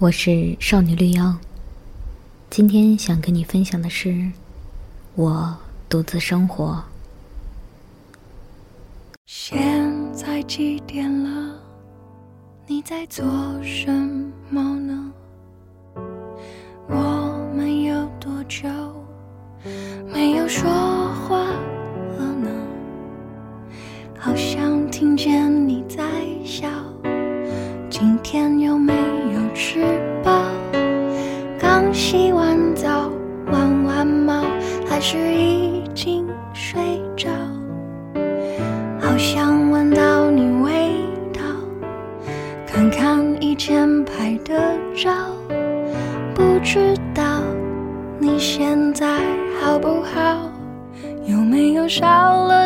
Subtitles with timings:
[0.00, 1.34] 我是少女绿妖。
[2.48, 4.30] 今天想跟你分享的是，
[5.16, 5.56] 我
[5.88, 6.80] 独自生活。
[9.26, 9.58] 现
[10.14, 11.52] 在几点了？
[12.68, 13.26] 你在做
[13.64, 13.90] 什
[14.48, 15.12] 么呢？
[16.86, 18.68] 我们有多久
[20.12, 20.70] 没有说
[21.26, 22.48] 话了呢？
[24.16, 26.04] 好像听见你在
[26.44, 26.68] 笑。
[27.90, 28.94] 今天有没
[51.88, 52.57] 少了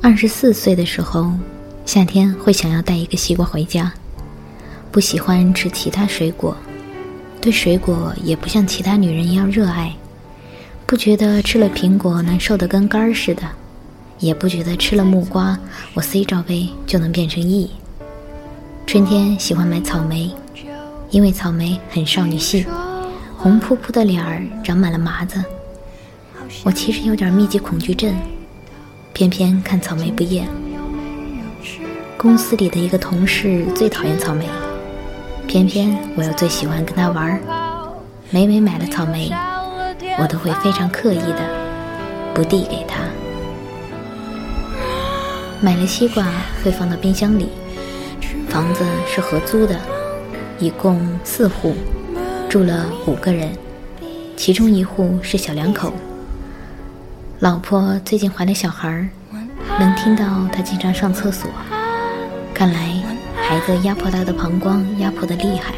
[0.00, 1.32] 二十四岁的时候，
[1.84, 3.92] 夏天会想要带一个西瓜回家，
[4.92, 6.56] 不喜欢吃其他水果，
[7.40, 9.92] 对水果也不像其他女人一样热爱，
[10.86, 13.42] 不觉得吃了苹果能瘦得跟杆儿似的，
[14.18, 15.58] 也不觉得吃了木瓜
[15.94, 17.70] 我 C 罩杯就能变成 E。
[18.86, 20.30] 春天喜欢买草莓，
[21.10, 22.64] 因为草莓很少女系，
[23.36, 25.42] 红扑扑的脸儿长满了麻子。
[26.64, 28.14] 我其实有点密集恐惧症。
[29.18, 30.46] 偏偏看草莓不厌。
[32.16, 34.44] 公司里的一个同事最讨厌草莓，
[35.48, 37.40] 偏偏我又最喜欢跟他玩儿。
[38.30, 39.28] 每每买了草莓，
[40.20, 41.40] 我都会非常刻意的
[42.32, 43.00] 不递给他。
[45.60, 46.24] 买了西瓜
[46.62, 47.48] 会放到冰箱里。
[48.48, 49.76] 房子是合租的，
[50.60, 51.74] 一共四户，
[52.48, 53.50] 住了五个人，
[54.36, 55.92] 其中一户是小两口。
[57.40, 59.08] 老婆最近怀了小孩儿，
[59.78, 61.48] 能听到她经常上厕所，
[62.52, 62.80] 看来
[63.36, 65.72] 孩子压迫她的膀胱压迫的厉害。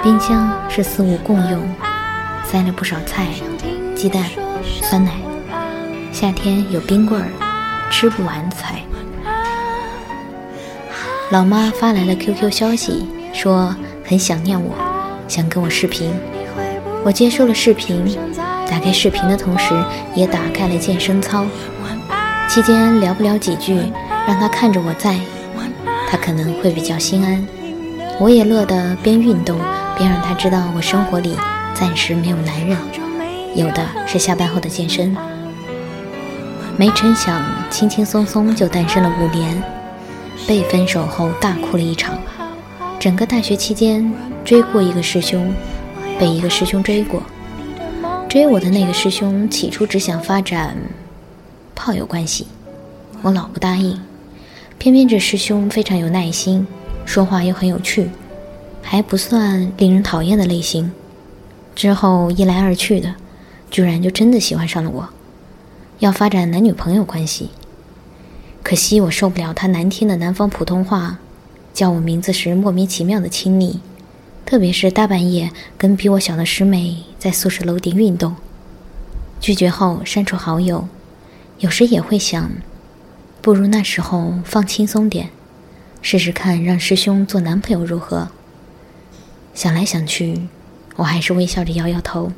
[0.00, 1.60] 冰箱是四物共用，
[2.44, 3.26] 塞了不少菜、
[3.96, 4.22] 鸡蛋、
[4.80, 5.10] 酸奶，
[6.12, 7.26] 夏天有冰棍儿，
[7.90, 8.80] 吃不完才。
[11.32, 14.72] 老妈发来了 QQ 消息，说很想念我，
[15.26, 16.14] 想跟我视频。
[17.04, 18.16] 我接收了视频。
[18.70, 19.74] 打开视频的同时，
[20.14, 21.46] 也打开了健身操。
[22.48, 23.76] 期间聊不了几句，
[24.26, 25.18] 让他看着我在，
[26.08, 27.46] 他可能会比较心安。
[28.18, 29.58] 我也乐得边运动
[29.96, 31.36] 边让他知道我生活里
[31.74, 32.76] 暂时没有男人，
[33.54, 35.16] 有的是下班后的健身。
[36.76, 39.62] 没成想，轻轻松松就诞生了五年。
[40.46, 42.16] 被分手后大哭了一场。
[42.98, 44.10] 整个大学期间
[44.44, 45.52] 追过一个师兄，
[46.18, 47.22] 被一个师兄追过。
[48.28, 50.76] 追我的那个师兄起初只想发展
[51.74, 52.46] 炮友关系，
[53.22, 53.98] 我老不答应。
[54.76, 56.66] 偏偏这师兄非常有耐心，
[57.06, 58.10] 说话又很有趣，
[58.82, 60.92] 还不算令人讨厌的类型。
[61.74, 63.14] 之后一来二去的，
[63.70, 65.08] 居然就真的喜欢上了我，
[65.98, 67.48] 要发展男女朋友关系。
[68.62, 71.16] 可惜我受不了他难听的南方普通话，
[71.72, 73.80] 叫我名字时莫名其妙的亲昵。
[74.48, 78.34] 特别是大半夜跟比我小的师妹在宿舍楼顶运动，
[79.38, 80.88] 拒绝后删除好友，
[81.58, 82.50] 有时也会想，
[83.42, 85.28] 不如那时候放轻松点，
[86.00, 88.28] 试试看让师兄做男朋友如何。
[89.52, 90.48] 想来想去，
[90.96, 92.32] 我还是微笑着摇摇头，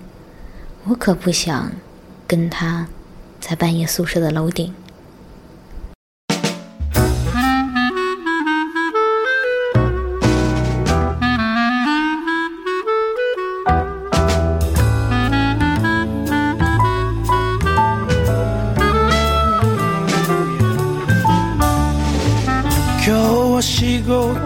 [0.87, 1.71] 我可不想
[2.27, 2.89] 跟他
[3.39, 4.75] 在半夜宿舍的楼顶。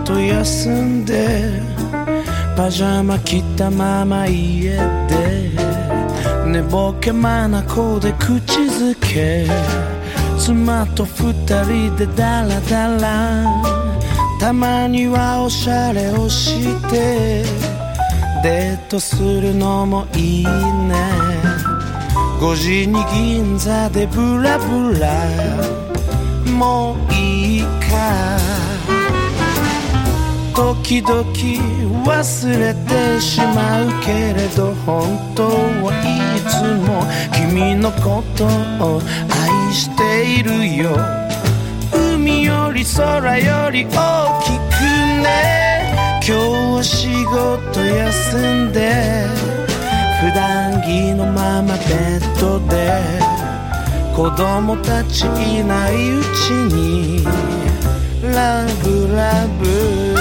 [0.05, 1.63] 仕事休んで
[2.55, 4.77] パジャマ着たまま家
[5.09, 5.51] で
[6.47, 7.51] 寝ぼけ眼
[8.01, 9.47] で口づけ
[10.39, 11.33] 妻と二
[11.65, 13.63] 人でダラダラ
[14.39, 17.43] たまにはおしゃれをして
[18.43, 20.51] デートするのもいいね。
[22.41, 25.25] 5時に銀座でブラブラ
[26.53, 28.64] もういいか。
[30.55, 31.25] 時々
[32.07, 37.03] 忘れてしまうけれど本当はいつも
[37.35, 40.97] 君のことを愛しているよ。
[41.93, 43.89] 海より空より大
[44.43, 44.85] きく
[45.25, 45.93] ね。
[46.23, 46.33] 今日
[46.77, 48.37] は仕事休
[48.69, 49.27] んで。
[50.21, 53.03] 普段着のままベッドで。
[54.15, 57.25] 子供たちいないうちに。
[58.23, 60.14] ラブラブ。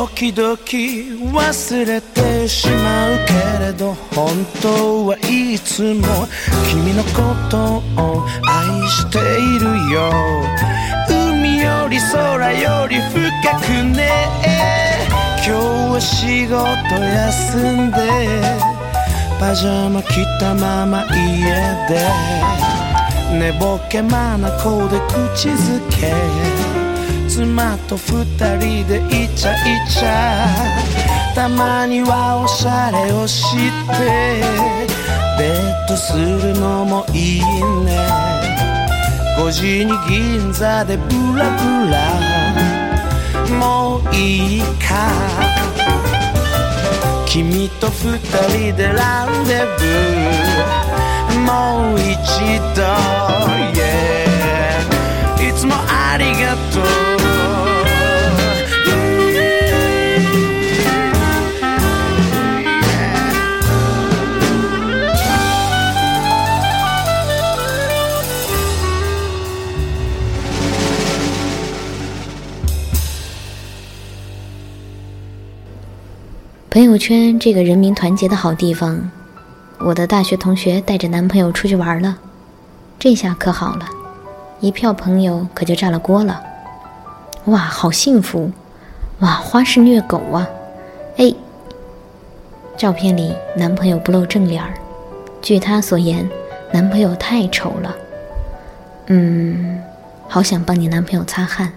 [0.00, 3.18] 時々忘れてしまう
[3.58, 4.28] けれど本
[4.62, 6.26] 当はいつも
[6.70, 7.10] 君のこ
[7.50, 10.10] とを愛しているよ。
[11.06, 13.20] 海より空より深
[13.60, 14.08] くね。
[15.46, 16.58] 今日は仕事
[17.04, 18.40] 休んで。
[19.38, 21.44] パジャマ着たまま家
[21.90, 22.00] で。
[23.38, 24.98] 寝ぼけまなこで
[25.34, 26.79] 口づけ。
[27.30, 28.24] 妻と二
[28.58, 29.56] 人でイチャイ
[29.88, 30.04] チャ。
[31.32, 33.54] たまにはおしゃれをし
[33.86, 34.42] て。
[35.38, 37.40] デートするのもいい
[37.84, 37.96] ね。
[39.38, 41.02] 5時に銀座でブ
[41.38, 41.96] ラブラ。
[43.56, 45.08] もういいか。
[47.26, 48.18] 君と二
[48.72, 51.38] 人でランデブー。
[51.46, 52.10] もう一
[52.74, 52.82] 度、
[53.72, 56.80] yeah、いつもありがと
[57.16, 57.19] う。
[76.70, 79.10] 朋友圈这个人民团结的好地方，
[79.80, 82.16] 我的大学同学带着男朋友出去玩了，
[82.96, 83.88] 这下可好了，
[84.60, 86.40] 一票朋友可就炸了锅了。
[87.46, 88.52] 哇，好幸福！
[89.18, 90.48] 哇，花式虐狗啊！
[91.16, 91.34] 哎，
[92.76, 94.72] 照片里男朋友不露正脸儿，
[95.42, 96.30] 据他所言，
[96.70, 97.96] 男朋友太丑了。
[99.06, 99.82] 嗯，
[100.28, 101.72] 好想帮你男朋友擦汗。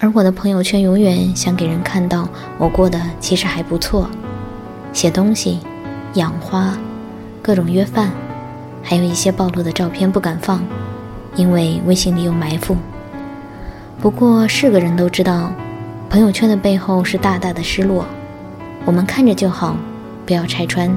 [0.00, 4.08] 而我的朋友圈永远想给人看到我过得其实还不错，
[4.92, 5.60] 写东西、
[6.14, 6.76] 养花、
[7.40, 8.10] 各种约饭，
[8.82, 10.62] 还有一些暴露的照片不敢放，
[11.36, 12.76] 因为微信里有埋伏。
[14.00, 15.50] 不过是个人都知道，
[16.10, 18.04] 朋友圈的背后是大大的失落。
[18.84, 19.76] 我们看着就好，
[20.26, 20.94] 不要拆穿。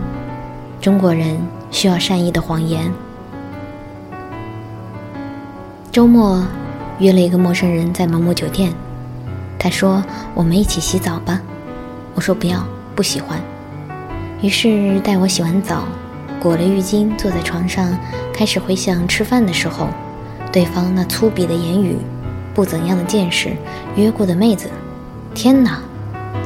[0.81, 1.39] 中国人
[1.71, 2.91] 需要善意的谎言。
[5.91, 6.45] 周末
[6.99, 8.73] 约了一个陌生人在某某酒店。
[9.67, 10.01] 他说
[10.33, 11.41] ：“我们一起洗澡吧。”
[12.15, 13.37] 我说：“不要，不喜欢。”
[14.41, 15.83] 于是待我洗完澡，
[16.39, 17.85] 裹了浴巾，坐在床上，
[18.33, 19.89] 开始回想吃饭的时候，
[20.53, 21.97] 对方那粗鄙的言语，
[22.53, 23.57] 不怎样的见识，
[23.97, 24.69] 约过的妹子，
[25.35, 25.81] 天哪！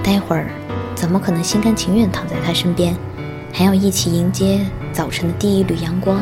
[0.03, 0.47] 待会儿
[0.95, 2.95] 怎么可能心甘情愿躺在他身边，
[3.53, 6.19] 还要一起迎接早晨的第一缕阳光？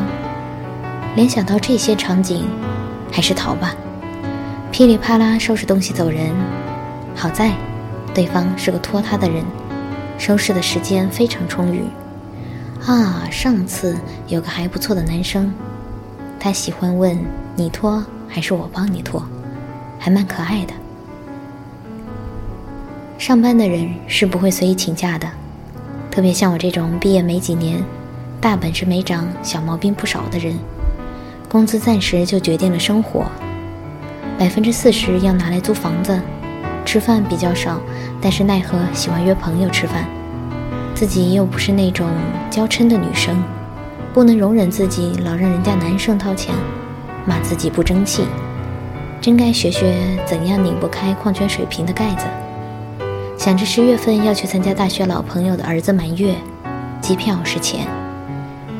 [1.16, 2.44] 联想到这些场景，
[3.10, 3.74] 还是逃吧。
[4.70, 6.59] 噼里啪啦收拾东西走人。
[7.20, 7.52] 好在，
[8.14, 9.44] 对方是个拖沓的人，
[10.16, 11.82] 收拾的时间非常充裕。
[12.86, 13.94] 啊，上次
[14.26, 15.52] 有个还不错的男生，
[16.38, 17.14] 他喜欢问
[17.54, 19.22] 你拖还是我帮你拖，
[19.98, 20.72] 还蛮可爱的。
[23.18, 25.28] 上班的人是不会随意请假的，
[26.10, 27.84] 特别像我这种毕业没几年、
[28.40, 30.58] 大本事没长、小毛病不少的人，
[31.50, 33.26] 工资暂时就决定了生活，
[34.38, 36.18] 百分之四十要拿来租房子。
[36.84, 37.80] 吃饭比较少，
[38.20, 40.04] 但是奈何喜欢约朋友吃饭，
[40.94, 42.08] 自己又不是那种
[42.50, 43.42] 娇嗔的女生，
[44.12, 46.54] 不能容忍自己老让人家男生掏钱，
[47.24, 48.24] 骂自己不争气，
[49.20, 49.94] 真该学学
[50.26, 52.26] 怎样拧不开矿泉水瓶的盖子。
[53.36, 56.34] 想着十月份要去参加大学老朋友的儿子满月，
[57.00, 57.86] 机票是钱，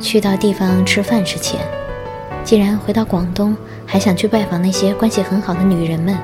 [0.00, 1.60] 去到地方吃饭是钱，
[2.44, 6.18] 既然回到广东，还想去拜访那些关系很好的女人们，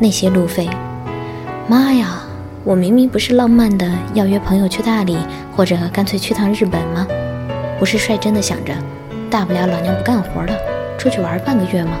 [0.00, 0.68] 那些路费，
[1.70, 2.20] 妈呀！
[2.64, 5.16] 我明明不是浪漫的要约朋友去大理，
[5.54, 7.06] 或者干脆去趟日本吗？
[7.78, 8.74] 不是率真的想着，
[9.30, 10.52] 大不了老娘不干活了，
[10.98, 11.92] 出去玩半个月吗？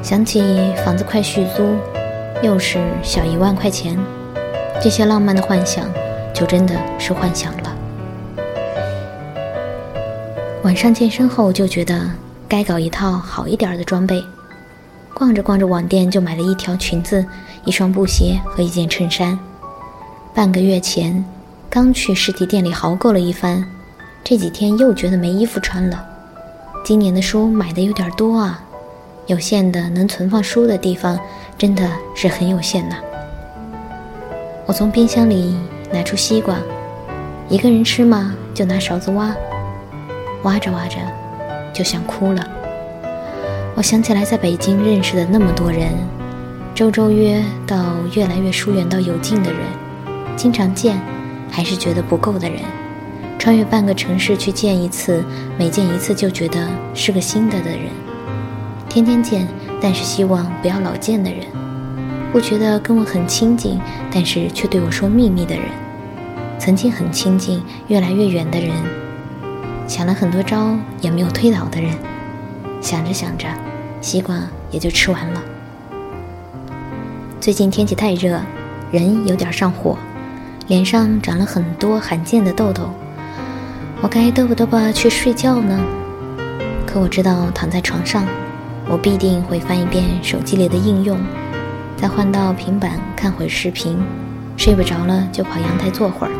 [0.00, 1.74] 想起房子快续租，
[2.40, 3.98] 又是小一万块钱，
[4.80, 5.84] 这些浪漫的幻想
[6.32, 7.76] 就真的是幻想了。
[10.62, 12.00] 晚上健身后就觉得
[12.46, 14.24] 该搞一套好一点的装备，
[15.12, 17.26] 逛着逛着网店就买了一条裙子。
[17.64, 19.38] 一双布鞋和一件衬衫。
[20.34, 21.24] 半个月前，
[21.68, 23.64] 刚去实体店里豪购了一番，
[24.24, 26.04] 这几天又觉得没衣服穿了。
[26.84, 28.62] 今年的书买的有点多啊，
[29.26, 31.18] 有限的能存放书的地方
[31.56, 32.96] 真的是很有限呐。
[34.66, 35.56] 我从冰箱里
[35.92, 36.56] 拿出西瓜，
[37.48, 39.34] 一个人吃嘛，就拿勺子挖，
[40.42, 40.96] 挖着挖着
[41.72, 42.44] 就想哭了。
[43.74, 45.90] 我想起来在北京认识的那么多人。
[46.74, 49.60] 周周约到越来越疏远到有劲的人，
[50.36, 50.98] 经常见，
[51.50, 52.60] 还是觉得不够的人，
[53.38, 55.22] 穿越半个城市去见一次，
[55.58, 57.90] 每见一次就觉得是个新的的人，
[58.88, 59.46] 天天见，
[59.82, 61.40] 但是希望不要老见的人，
[62.32, 63.78] 不觉得跟我很亲近，
[64.10, 65.64] 但是却对我说秘密的人，
[66.58, 68.70] 曾经很亲近，越来越远的人，
[69.86, 71.92] 想了很多招也没有推倒的人，
[72.80, 73.46] 想着想着，
[74.00, 75.42] 西瓜也就吃完了。
[77.42, 78.40] 最近天气太热，
[78.92, 79.98] 人有点上火，
[80.68, 82.88] 脸上长了很多罕见的痘痘。
[84.00, 85.76] 我该嘚不嘚吧去睡觉呢？
[86.86, 88.24] 可我知道躺在床上，
[88.88, 91.18] 我必定会翻一遍手机里的应用，
[91.96, 93.98] 再换到平板看会视频。
[94.56, 96.32] 睡不着了就跑阳台坐会儿。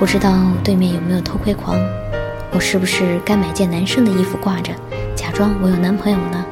[0.00, 1.78] 不知道对面有没有偷窥狂？
[2.50, 4.72] 我是不是该买件男生的衣服挂着，
[5.14, 6.44] 假装我有男朋友呢？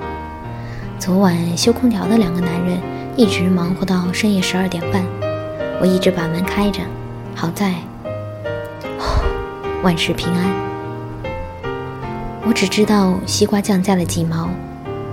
[1.00, 2.78] 昨晚修空调的两个男人。
[3.16, 5.02] 一直忙活到深夜十二点半，
[5.80, 6.82] 我一直把门开着，
[7.34, 7.72] 好在，
[9.82, 10.44] 万事平安。
[12.46, 14.50] 我只知道西瓜降价了几毛，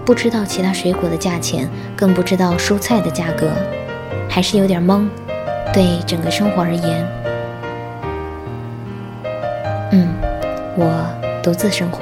[0.04, 3.50] 不知道其他水果的价钱，更不知道蔬菜的价格，
[4.30, 5.08] 还是有点懵。
[5.74, 7.08] 对整个生活而言，
[9.94, 10.14] 嗯，
[10.76, 12.02] 我独自生活。